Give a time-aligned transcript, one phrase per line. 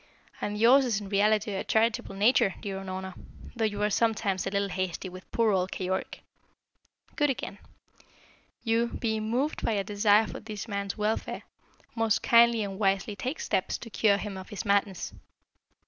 [0.41, 3.13] And yours is in reality a charitable nature, dear Unorna,
[3.55, 6.21] though you are sometimes a little hasty with poor old Keyork.
[7.15, 7.59] Good again.
[8.63, 11.43] You, being moved by a desire for this man's welfare,
[11.93, 15.13] most kindly and wisely take steps to cure him of his madness.